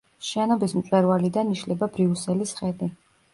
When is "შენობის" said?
0.27-0.71